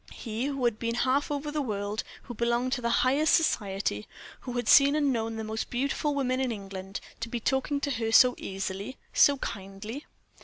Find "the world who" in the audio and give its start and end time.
1.51-2.33